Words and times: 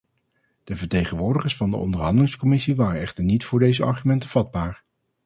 De 0.63 0.75
vertegenwoordigers 0.75 1.55
van 1.55 1.71
de 1.71 1.77
onderhandelingscommissie 1.77 2.75
waren 2.75 3.01
echter 3.01 3.23
niet 3.23 3.45
voor 3.45 3.59
deze 3.59 3.83
argumenten 3.83 4.29
vatbaar. 4.29 4.83